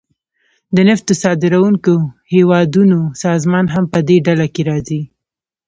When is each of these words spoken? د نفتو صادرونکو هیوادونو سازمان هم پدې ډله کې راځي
د 0.75 0.77
نفتو 0.87 1.13
صادرونکو 1.21 1.93
هیوادونو 2.33 2.99
سازمان 3.23 3.65
هم 3.73 3.83
پدې 3.93 4.17
ډله 4.27 4.47
کې 4.53 4.61
راځي 4.69 5.01